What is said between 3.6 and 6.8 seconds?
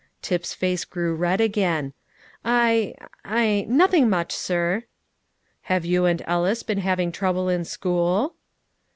nothing much, sir." "Have you and Ellis been